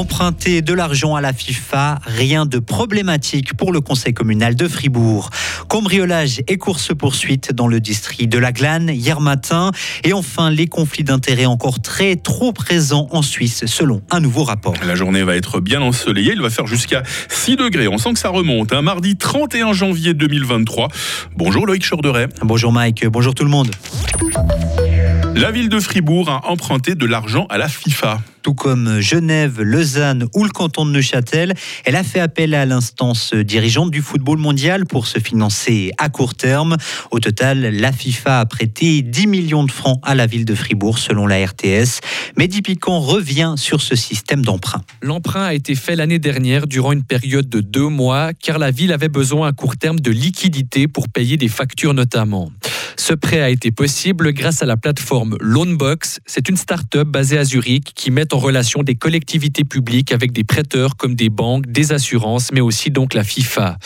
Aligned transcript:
Emprunter 0.00 0.62
de 0.62 0.72
l'argent 0.72 1.14
à 1.14 1.20
la 1.20 1.34
FIFA, 1.34 1.98
rien 2.06 2.46
de 2.46 2.58
problématique 2.58 3.52
pour 3.52 3.70
le 3.70 3.82
conseil 3.82 4.14
communal 4.14 4.54
de 4.54 4.66
Fribourg. 4.66 5.28
Cambriolage 5.68 6.40
et 6.48 6.56
course-poursuite 6.56 7.52
dans 7.52 7.66
le 7.66 7.80
district 7.80 8.32
de 8.32 8.38
la 8.38 8.50
Glane 8.50 8.88
hier 8.88 9.20
matin. 9.20 9.72
Et 10.02 10.14
enfin, 10.14 10.50
les 10.50 10.68
conflits 10.68 11.04
d'intérêts 11.04 11.44
encore 11.44 11.82
très 11.82 12.16
trop 12.16 12.54
présents 12.54 13.08
en 13.10 13.20
Suisse 13.20 13.66
selon 13.66 14.00
un 14.10 14.20
nouveau 14.20 14.42
rapport. 14.42 14.72
La 14.86 14.94
journée 14.94 15.22
va 15.22 15.36
être 15.36 15.60
bien 15.60 15.82
ensoleillée. 15.82 16.32
Il 16.32 16.40
va 16.40 16.48
faire 16.48 16.66
jusqu'à 16.66 17.02
6 17.28 17.56
degrés. 17.56 17.86
On 17.86 17.98
sent 17.98 18.14
que 18.14 18.20
ça 18.20 18.30
remonte. 18.30 18.72
Un 18.72 18.78
hein. 18.78 18.82
mardi 18.82 19.16
31 19.16 19.74
janvier 19.74 20.14
2023. 20.14 20.88
Bonjour 21.36 21.66
Loïc 21.66 21.86
Chorderet. 21.86 22.28
Bonjour 22.40 22.72
Mike. 22.72 23.06
Bonjour 23.06 23.34
tout 23.34 23.44
le 23.44 23.50
monde. 23.50 23.70
La 25.36 25.52
ville 25.52 25.68
de 25.68 25.78
Fribourg 25.80 26.28
a 26.28 26.50
emprunté 26.50 26.94
de 26.94 27.06
l'argent 27.06 27.46
à 27.50 27.56
la 27.56 27.68
FIFA. 27.68 28.20
Tout 28.42 28.54
comme 28.54 29.00
Genève, 29.00 29.60
Lausanne 29.60 30.26
ou 30.34 30.44
le 30.44 30.50
canton 30.50 30.86
de 30.86 30.90
Neuchâtel, 30.90 31.54
elle 31.84 31.96
a 31.96 32.02
fait 32.02 32.20
appel 32.20 32.54
à 32.54 32.64
l'instance 32.64 33.34
dirigeante 33.34 33.90
du 33.90 34.00
football 34.00 34.38
mondial 34.38 34.86
pour 34.86 35.06
se 35.06 35.18
financer 35.18 35.92
à 35.98 36.08
court 36.08 36.34
terme. 36.34 36.76
Au 37.10 37.20
total, 37.20 37.60
la 37.60 37.92
FIFA 37.92 38.40
a 38.40 38.46
prêté 38.46 39.02
10 39.02 39.26
millions 39.26 39.64
de 39.64 39.70
francs 39.70 40.00
à 40.02 40.14
la 40.14 40.26
ville 40.26 40.44
de 40.44 40.54
Fribourg 40.54 40.98
selon 40.98 41.26
la 41.26 41.44
RTS. 41.44 42.00
Mehdi 42.36 42.62
Piquant 42.62 43.00
revient 43.00 43.54
sur 43.56 43.82
ce 43.82 43.94
système 43.94 44.44
d'emprunt. 44.44 44.82
L'emprunt 45.02 45.44
a 45.44 45.54
été 45.54 45.74
fait 45.74 45.96
l'année 45.96 46.18
dernière 46.18 46.66
durant 46.66 46.92
une 46.92 47.04
période 47.04 47.48
de 47.48 47.60
deux 47.60 47.88
mois 47.88 48.32
car 48.32 48.58
la 48.58 48.70
ville 48.70 48.92
avait 48.92 49.08
besoin 49.08 49.48
à 49.48 49.52
court 49.52 49.76
terme 49.76 50.00
de 50.00 50.10
liquidités 50.10 50.88
pour 50.88 51.08
payer 51.08 51.36
des 51.36 51.48
factures 51.48 51.94
notamment. 51.94 52.50
Ce 52.96 53.14
prêt 53.14 53.40
a 53.40 53.48
été 53.50 53.70
possible 53.70 54.32
grâce 54.32 54.62
à 54.62 54.66
la 54.66 54.76
plateforme 54.76 55.19
Loanbox. 55.40 56.20
C'est 56.26 56.48
une 56.48 56.56
start-up 56.56 57.08
basée 57.08 57.38
à 57.38 57.44
Zurich 57.44 57.92
qui 57.94 58.10
met 58.10 58.32
en 58.32 58.38
relation 58.38 58.82
des 58.82 58.94
collectivités 58.94 59.64
publiques 59.64 60.12
avec 60.12 60.32
des 60.32 60.44
prêteurs 60.44 60.96
comme 60.96 61.14
des 61.14 61.28
banques, 61.28 61.66
des 61.66 61.92
assurances, 61.92 62.52
mais 62.52 62.60
aussi 62.60 62.90
donc 62.90 63.14
la 63.14 63.24
FIFA. 63.24 63.78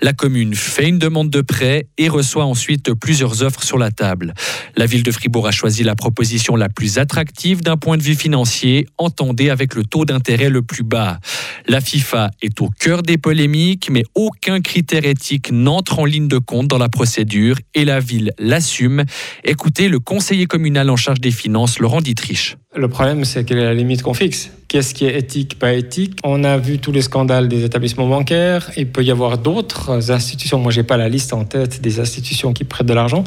La 0.00 0.12
commune 0.12 0.54
fait 0.54 0.88
une 0.88 0.98
demande 0.98 1.30
de 1.30 1.40
prêt 1.42 1.88
et 1.98 2.08
reçoit 2.08 2.44
ensuite 2.44 2.94
plusieurs 2.94 3.42
offres 3.42 3.62
sur 3.62 3.78
la 3.78 3.90
table. 3.90 4.34
La 4.76 4.86
ville 4.86 5.02
de 5.02 5.10
Fribourg 5.10 5.46
a 5.46 5.50
choisi 5.50 5.82
la 5.82 5.94
proposition 5.94 6.56
la 6.56 6.68
plus 6.68 6.98
attractive 6.98 7.62
d'un 7.62 7.76
point 7.76 7.96
de 7.96 8.02
vue 8.02 8.14
financier, 8.14 8.86
entendez 8.98 9.50
avec 9.50 9.74
le 9.74 9.84
taux 9.84 10.04
d'intérêt 10.04 10.48
le 10.48 10.62
plus 10.62 10.84
bas. 10.84 11.18
La 11.66 11.80
FIFA 11.80 12.30
est 12.40 12.60
au 12.62 12.68
cœur 12.68 13.02
des 13.02 13.18
polémiques, 13.18 13.90
mais 13.90 14.04
aucun 14.14 14.60
critère 14.60 15.04
éthique 15.04 15.50
n'entre 15.52 15.98
en 15.98 16.04
ligne 16.04 16.28
de 16.28 16.38
compte 16.38 16.68
dans 16.68 16.78
la 16.78 16.88
procédure 16.88 17.56
et 17.74 17.84
la 17.84 18.00
ville 18.00 18.32
l'assume. 18.38 19.04
Écoutez 19.44 19.88
le 19.88 19.98
conseiller 19.98 20.46
communal 20.46 20.79
en 20.88 20.96
charge 20.96 21.20
des 21.20 21.32
finances, 21.32 21.78
Laurent 21.78 22.00
Dietrich. 22.00 22.56
Le 22.74 22.88
problème, 22.88 23.24
c'est 23.24 23.44
quelle 23.44 23.58
est 23.58 23.64
la 23.64 23.74
limite 23.74 24.02
qu'on 24.02 24.14
fixe? 24.14 24.50
Qu'est-ce 24.68 24.94
qui 24.94 25.04
est 25.04 25.18
éthique, 25.18 25.58
pas 25.58 25.74
éthique? 25.74 26.16
On 26.22 26.44
a 26.44 26.56
vu 26.56 26.78
tous 26.78 26.92
les 26.92 27.02
scandales 27.02 27.48
des 27.48 27.64
établissements 27.64 28.08
bancaires. 28.08 28.70
Il 28.76 28.86
peut 28.86 29.02
y 29.02 29.10
avoir 29.10 29.36
d'autres 29.36 30.12
institutions. 30.12 30.60
Moi, 30.60 30.70
j'ai 30.70 30.84
pas 30.84 30.96
la 30.96 31.08
liste 31.08 31.32
en 31.32 31.44
tête 31.44 31.82
des 31.82 31.98
institutions 31.98 32.52
qui 32.52 32.62
prêtent 32.62 32.86
de 32.86 32.94
l'argent, 32.94 33.24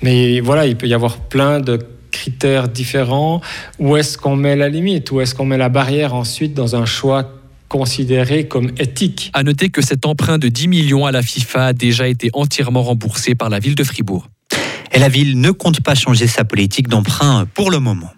mais 0.00 0.40
voilà, 0.40 0.66
il 0.66 0.76
peut 0.76 0.86
y 0.86 0.94
avoir 0.94 1.18
plein 1.18 1.58
de 1.58 1.80
critères 2.12 2.68
différents. 2.68 3.40
Où 3.80 3.96
est-ce 3.96 4.16
qu'on 4.16 4.36
met 4.36 4.56
la 4.56 4.68
limite? 4.68 5.10
Où 5.10 5.20
est-ce 5.20 5.34
qu'on 5.34 5.44
met 5.44 5.58
la 5.58 5.68
barrière 5.68 6.14
ensuite 6.14 6.54
dans 6.54 6.76
un 6.76 6.86
choix 6.86 7.32
considéré 7.68 8.46
comme 8.46 8.70
éthique? 8.78 9.30
À 9.34 9.42
noter 9.42 9.70
que 9.70 9.82
cet 9.82 10.06
emprunt 10.06 10.38
de 10.38 10.48
10 10.48 10.68
millions 10.68 11.04
à 11.04 11.10
la 11.10 11.22
FIFA 11.22 11.66
a 11.66 11.72
déjà 11.72 12.06
été 12.06 12.30
entièrement 12.32 12.82
remboursé 12.82 13.34
par 13.34 13.50
la 13.50 13.58
ville 13.58 13.74
de 13.74 13.84
Fribourg. 13.84 14.28
Et 14.96 14.98
la 14.98 15.10
ville 15.10 15.38
ne 15.38 15.50
compte 15.50 15.82
pas 15.82 15.94
changer 15.94 16.26
sa 16.26 16.46
politique 16.46 16.88
d'emprunt 16.88 17.44
pour 17.52 17.70
le 17.70 17.80
moment. 17.80 18.10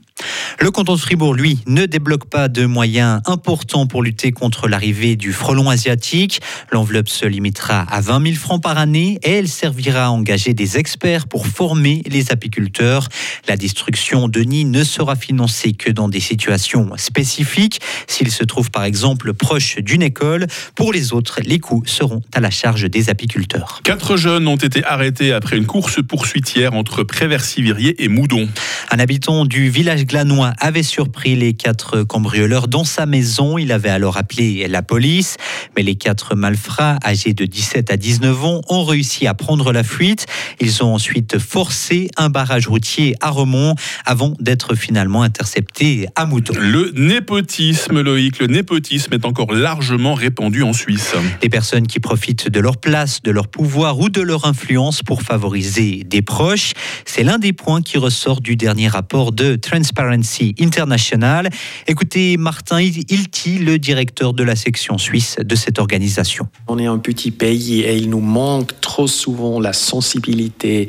Le 0.61 0.71
canton 0.71 0.95
de 0.95 1.01
Fribourg, 1.01 1.35
lui, 1.35 1.61
ne 1.67 1.87
débloque 1.87 2.27
pas 2.27 2.49
de 2.49 2.67
moyens 2.67 3.21
importants 3.27 3.87
pour 3.87 4.03
lutter 4.03 4.33
contre 4.33 4.69
l'arrivée 4.69 5.15
du 5.15 5.33
frelon 5.33 5.71
asiatique. 5.71 6.41
L'enveloppe 6.73 7.09
se 7.09 7.27
limitera 7.27 7.81
à 7.83 8.01
20 8.01 8.25
000 8.25 8.37
francs 8.37 8.63
par 8.63 8.79
année 8.79 9.21
et 9.23 9.31
elle 9.31 9.49
servira 9.49 10.07
à 10.07 10.11
engager 10.11 10.55
des 10.55 10.77
experts 10.77 11.29
pour 11.29 11.47
former 11.47 12.03
les 12.07 12.33
apiculteurs. 12.33 13.09
La 13.47 13.57
destruction 13.57 14.29
de 14.29 14.41
nids 14.41 14.65
ne 14.65 14.83
sera 14.83 15.15
financée 15.15 15.75
que 15.75 15.91
dans 15.91 16.09
des 16.09 16.21
situations 16.21 16.91
spécifiques, 16.97 17.81
s'il 18.07 18.31
se 18.31 18.43
trouve 18.43 18.71
par 18.71 18.85
exemple 18.85 19.35
proche 19.35 19.77
d'une 19.77 20.03
école. 20.03 20.47
Pour 20.75 20.93
les 20.93 21.13
autres, 21.13 21.41
les 21.45 21.61
coûts 21.61 21.85
seront 21.87 22.23
à 22.35 22.41
la 22.41 22.51
charge 22.51 22.91
des 22.91 23.11
apiculteurs. 23.11 23.81
Quatre 23.85 24.17
jeunes 24.17 24.49
ont 24.49 24.57
été 24.57 24.85
arrêtés 24.85 25.33
après 25.33 25.57
une 25.57 25.67
course 25.67 26.03
poursuitière 26.03 26.75
entre 26.75 27.05
Préversivirier 27.05 28.03
et 28.03 28.09
Moudon. 28.09 28.49
Un 28.91 28.99
habitant 28.99 29.45
du 29.45 29.69
village 29.69 30.05
glanois 30.09 30.55
avait 30.59 30.83
surpris 30.83 31.37
les 31.37 31.53
quatre 31.53 32.03
cambrioleurs 32.03 32.67
dans 32.67 32.83
sa 32.83 33.05
maison. 33.05 33.59
Il 33.59 33.71
avait 33.73 33.91
alors 33.91 34.17
appelé 34.17 34.67
la 34.67 34.81
police, 34.81 35.37
mais 35.77 35.83
les 35.83 35.97
quatre 35.97 36.35
malfrats, 36.35 36.99
âgés 37.05 37.35
de 37.35 37.45
17 37.45 37.91
à 37.91 37.97
19 37.99 38.45
ans, 38.45 38.61
ont 38.69 38.85
réussi 38.85 39.27
à 39.27 39.35
prendre 39.35 39.71
la 39.71 39.85
fuite. 39.85 40.27
Ils 40.61 40.83
ont 40.83 40.95
ensuite 40.95 41.39
forcé 41.39 42.09
un 42.17 42.31
barrage 42.31 42.67
routier 42.69 43.15
à 43.21 43.29
Remont 43.29 43.75
avant 44.07 44.33
d'être 44.41 44.75
finalement 44.75 45.23
interceptés 45.23 46.07
à 46.17 46.25
Mouton. 46.25 46.55
Le 46.59 46.91
népotisme, 46.97 48.01
Loïc, 48.01 48.39
le 48.39 48.47
népotisme 48.47 49.13
est 49.13 49.27
encore 49.27 49.53
largement 49.53 50.15
répandu 50.15 50.63
en 50.63 50.73
Suisse. 50.73 51.15
Les 51.43 51.51
personnes 51.51 51.87
qui 51.87 52.01
profitent 52.01 52.49
de 52.49 52.61
leur 52.61 52.79
place, 52.79 53.23
de 53.23 53.31
leur 53.31 53.49
pouvoir 53.49 54.01
ou 54.01 54.09
de 54.09 54.23
leur 54.23 54.47
influence 54.47 55.03
pour 55.03 55.21
favoriser 55.21 56.03
des 56.07 56.23
proches, 56.23 56.73
c'est 57.05 57.23
l'un 57.23 57.39
des 57.39 57.53
points 57.53 57.83
qui 57.83 57.99
ressort 57.99 58.41
du 58.41 58.57
dernier 58.57 58.89
rapport 58.89 59.33
de 59.33 59.57
Transparency 59.57 59.98
International. 59.99 61.49
Écoutez 61.87 62.37
Martin 62.37 62.81
Ilti, 62.81 63.59
le 63.59 63.79
directeur 63.79 64.33
de 64.33 64.45
la 64.45 64.55
section 64.55 64.97
suisse 64.97 65.37
de 65.43 65.55
cette 65.55 65.79
organisation. 65.79 66.49
On 66.69 66.79
est 66.79 66.87
un 66.87 66.99
petit 66.99 67.31
pays 67.31 67.81
et 67.81 67.97
il 67.97 68.09
nous 68.09 68.21
manque 68.21 68.81
trop 68.81 69.09
souvent 69.09 69.61
la 69.61 69.73
sensibilité 69.73 70.87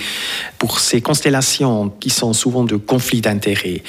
pour 0.58 0.80
ces 0.80 1.02
constellations 1.02 1.90
qui 1.90 2.10
sont 2.10 2.34
souvent 2.34 2.64
de 2.64 2.76
conflits 2.76 3.22
d'intérêts. 3.22 3.84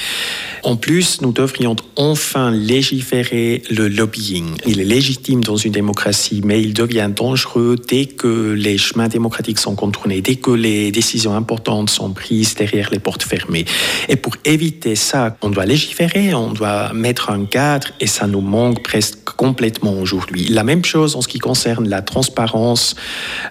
En 0.62 0.76
plus, 0.76 1.21
nous 1.22 1.32
devrions 1.32 1.76
enfin 1.97 2.50
légiférer 2.50 3.62
le 3.71 3.88
lobbying. 3.88 4.56
Il 4.66 4.81
est 4.81 4.84
légitime 4.84 5.43
dans 5.43 5.56
une 5.56 5.72
démocratie, 5.72 6.43
mais 6.44 6.60
il 6.60 6.75
devient 6.75 7.10
dangereux 7.15 7.76
dès 7.88 8.06
que 8.06 8.53
les 8.53 8.76
chemins 8.76 9.09
démocratiques 9.09 9.59
sont 9.59 9.75
contournés, 9.75 10.20
dès 10.20 10.37
que 10.37 10.50
les 10.50 10.91
décisions 10.91 11.34
importantes 11.34 11.91
sont 11.91 12.10
prises 12.12 12.54
derrière 12.54 12.91
les 12.91 12.99
portes 12.99 13.22
fermées. 13.22 13.65
Et 14.09 14.16
pour 14.16 14.37
éviter 14.44 14.97
ça, 14.97 15.37
on 15.43 15.50
doit 15.50 15.66
légiférer, 15.66 16.34
on 16.34 16.53
doit 16.53 16.93
mettre 16.93 17.31
un 17.31 17.44
cadre 17.47 17.88
et 18.00 18.06
ça 18.06 18.26
nous 18.26 18.41
manque 18.41 18.82
presque 18.82 19.31
complètement 19.37 19.94
aujourd'hui. 19.94 20.47
La 20.49 20.65
même 20.65 20.84
chose 20.84 21.16
en 21.16 21.22
ce 21.22 21.28
qui 21.28 21.38
concerne 21.38 21.88
la 21.88 22.03
transparence 22.03 22.94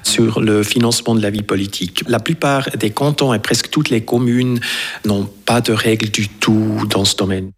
sur 0.03 0.40
le 0.40 0.64
financement 0.64 1.16
de 1.16 1.22
la 1.22 1.30
vie 1.30 1.42
politique. 1.42 2.03
La 2.08 2.19
plupart 2.19 2.69
des 2.78 2.92
cantons 2.92 3.34
et 3.34 3.40
presque 3.40 3.69
toutes 3.69 3.90
les 3.90 4.02
communes 4.02 4.59
n'ont 5.06 5.30
pas 5.50 5.62
de 5.62 5.74
règles 5.74 6.12
du 6.12 6.30
tout 6.30 6.86
dans 6.92 7.06
ce 7.06 7.16
domaine. 7.16 7.54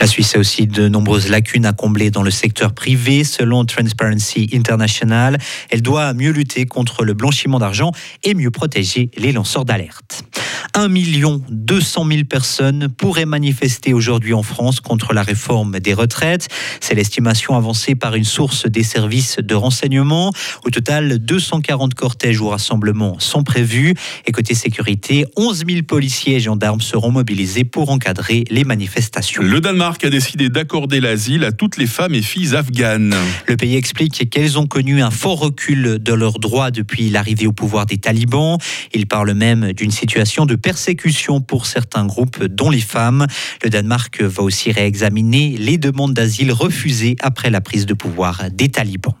La 0.00 0.08
Suisse 0.08 0.34
a 0.34 0.40
aussi 0.40 0.66
de 0.66 0.88
nombreuses 0.88 1.30
lacunes 1.30 1.66
à 1.66 1.72
combler 1.72 2.10
dans 2.10 2.24
le 2.24 2.32
secteur 2.32 2.74
privé. 2.74 3.22
Selon 3.22 3.64
Transparency 3.64 4.50
International, 4.52 5.38
elle 5.70 5.82
doit 5.82 6.14
mieux 6.14 6.32
lutter 6.32 6.66
contre 6.66 7.04
le 7.04 7.14
blanchiment 7.14 7.60
d'argent 7.60 7.92
et 8.24 8.34
mieux 8.34 8.50
protéger 8.50 9.08
les 9.16 9.30
lanceurs 9.30 9.64
d'alerte. 9.64 10.24
1 10.74 10.88
200 11.50 12.06
000 12.08 12.24
personnes 12.24 12.88
pourraient 12.88 13.26
manifester 13.26 13.92
aujourd'hui 13.92 14.32
en 14.32 14.42
France 14.42 14.80
contre 14.80 15.12
la 15.12 15.22
réforme 15.22 15.80
des 15.80 15.92
retraites. 15.92 16.48
C'est 16.80 16.94
l'estimation 16.94 17.56
avancée 17.56 17.94
par 17.94 18.14
une 18.14 18.24
source 18.24 18.66
des 18.66 18.82
services 18.82 19.36
de 19.38 19.54
renseignement. 19.54 20.32
Au 20.64 20.70
total, 20.70 21.18
240 21.18 21.94
cortèges 21.94 22.40
ou 22.40 22.48
rassemblements 22.48 23.18
sont 23.18 23.44
prévus. 23.44 23.94
Et 24.26 24.32
côté 24.32 24.54
sécurité, 24.54 25.26
11 25.36 25.64
000 25.68 25.82
policiers 25.82 26.36
et 26.36 26.40
gendarmes 26.40 26.80
seront 26.80 27.10
mobilisés 27.10 27.64
pour 27.64 27.90
encadrer 27.90 28.44
les 28.50 28.64
manifestations. 28.64 29.42
Le 29.42 29.60
Danemark 29.60 30.02
a 30.04 30.10
décidé 30.10 30.48
d'accorder 30.48 31.00
l'asile 31.00 31.44
à 31.44 31.52
toutes 31.52 31.76
les 31.76 31.86
femmes 31.86 32.14
et 32.14 32.22
filles 32.22 32.56
afghanes. 32.56 33.14
Le 33.46 33.56
pays 33.56 33.76
explique 33.76 34.30
qu'elles 34.30 34.58
ont 34.58 34.66
connu 34.66 35.02
un 35.02 35.10
fort 35.10 35.40
recul 35.40 35.98
de 36.00 36.12
leurs 36.14 36.38
droits 36.38 36.70
depuis 36.70 37.10
l'arrivée 37.10 37.46
au 37.46 37.52
pouvoir 37.52 37.84
des 37.84 37.98
talibans. 37.98 38.56
Il 38.94 39.06
parle 39.06 39.32
même 39.34 39.72
d'une 39.72 39.90
situation 39.90 40.46
de 40.46 40.61
persécution 40.62 41.40
pour 41.40 41.66
certains 41.66 42.06
groupes, 42.06 42.42
dont 42.44 42.70
les 42.70 42.80
femmes. 42.80 43.26
Le 43.62 43.68
Danemark 43.68 44.22
va 44.22 44.42
aussi 44.42 44.72
réexaminer 44.72 45.56
les 45.58 45.76
demandes 45.76 46.14
d'asile 46.14 46.52
refusées 46.52 47.16
après 47.20 47.50
la 47.50 47.60
prise 47.60 47.84
de 47.84 47.94
pouvoir 47.94 48.44
des 48.50 48.68
talibans. 48.68 49.14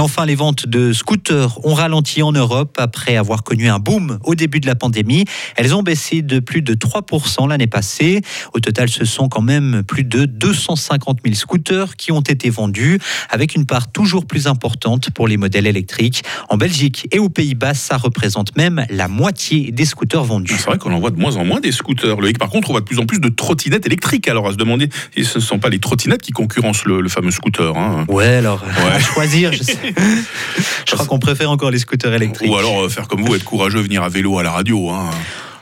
Et 0.00 0.02
enfin, 0.02 0.24
les 0.24 0.34
ventes 0.34 0.66
de 0.66 0.94
scooters 0.94 1.62
ont 1.62 1.74
ralenti 1.74 2.22
en 2.22 2.32
Europe 2.32 2.78
après 2.80 3.18
avoir 3.18 3.42
connu 3.42 3.68
un 3.68 3.78
boom 3.78 4.18
au 4.24 4.34
début 4.34 4.58
de 4.58 4.66
la 4.66 4.74
pandémie. 4.74 5.26
Elles 5.56 5.74
ont 5.74 5.82
baissé 5.82 6.22
de 6.22 6.38
plus 6.38 6.62
de 6.62 6.72
3% 6.72 7.46
l'année 7.46 7.66
passée. 7.66 8.22
Au 8.54 8.60
total, 8.60 8.88
ce 8.88 9.04
sont 9.04 9.28
quand 9.28 9.42
même 9.42 9.82
plus 9.86 10.04
de 10.04 10.24
250 10.24 11.18
000 11.22 11.36
scooters 11.36 11.96
qui 11.96 12.12
ont 12.12 12.22
été 12.22 12.48
vendus, 12.48 12.98
avec 13.28 13.54
une 13.54 13.66
part 13.66 13.92
toujours 13.92 14.24
plus 14.24 14.46
importante 14.46 15.10
pour 15.10 15.28
les 15.28 15.36
modèles 15.36 15.66
électriques. 15.66 16.22
En 16.48 16.56
Belgique 16.56 17.06
et 17.12 17.18
aux 17.18 17.28
Pays-Bas, 17.28 17.74
ça 17.74 17.98
représente 17.98 18.56
même 18.56 18.86
la 18.88 19.06
moitié 19.06 19.70
des 19.70 19.84
scooters 19.84 20.24
vendus. 20.24 20.54
C'est 20.56 20.64
vrai 20.64 20.78
qu'on 20.78 20.94
en 20.94 20.98
voit 20.98 21.10
de 21.10 21.20
moins 21.20 21.36
en 21.36 21.44
moins 21.44 21.60
des 21.60 21.72
scooters. 21.72 22.18
Loïc, 22.18 22.38
par 22.38 22.48
contre, 22.48 22.70
on 22.70 22.72
voit 22.72 22.80
de 22.80 22.86
plus 22.86 23.00
en 23.00 23.04
plus 23.04 23.20
de 23.20 23.28
trottinettes 23.28 23.84
électriques. 23.84 24.28
Alors, 24.28 24.48
à 24.48 24.52
se 24.52 24.56
demander 24.56 24.88
si 25.14 25.26
ce 25.26 25.36
ne 25.36 25.44
sont 25.44 25.58
pas 25.58 25.68
les 25.68 25.78
trottinettes 25.78 26.22
qui 26.22 26.32
concurrencent 26.32 26.86
le, 26.86 27.02
le 27.02 27.08
fameux 27.10 27.32
scooter. 27.32 27.76
Hein. 27.76 28.06
Ouais, 28.08 28.36
alors, 28.36 28.64
à 28.90 28.98
choisir, 28.98 29.52
je, 29.52 29.62
sais. 29.62 29.89
je 30.86 30.94
crois 30.94 31.06
qu'on 31.06 31.18
préfère 31.18 31.50
encore 31.50 31.70
les 31.70 31.78
scooters 31.78 32.12
électriques. 32.14 32.50
Ou 32.50 32.56
alors 32.56 32.82
euh, 32.82 32.88
faire 32.88 33.08
comme 33.08 33.22
vous, 33.22 33.34
être 33.34 33.44
courageux, 33.44 33.80
venir 33.80 34.02
à 34.02 34.08
vélo 34.08 34.38
à 34.38 34.42
la 34.42 34.50
radio. 34.50 34.90
Hein. 34.90 35.10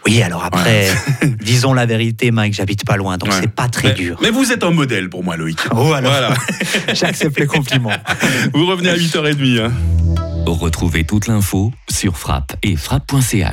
Oui, 0.06 0.22
alors 0.22 0.44
après, 0.44 0.88
disons 1.42 1.74
la 1.74 1.84
vérité, 1.84 2.30
Mike, 2.30 2.54
j'habite 2.54 2.84
pas 2.86 2.96
loin, 2.96 3.18
donc 3.18 3.28
Ouais. 3.30 3.36
c'est 3.40 3.50
pas 3.52 3.68
très 3.68 3.88
mais, 3.88 3.94
dur. 3.94 4.18
mais 4.22 4.30
vous 4.30 4.52
êtes 4.52 4.62
un 4.64 4.70
modèle 4.70 5.10
pour 5.10 5.22
moi, 5.22 5.36
Loïc. 5.36 5.58
Oh, 5.72 5.92
alors, 5.92 6.10
Voilà. 6.12 6.34
j'accepte 6.94 7.38
les 7.38 7.46
compliments. 7.46 7.90
Vous 8.54 8.64
revenez 8.66 8.88
à 8.90 8.96
8h30. 8.96 9.60
Hein. 9.60 9.72
Retrouvez 10.46 11.04
toute 11.04 11.26
l'info 11.26 11.72
sur 11.90 12.16
frappe 12.16 12.56
et 12.62 12.74
frappe.ch. 12.76 13.44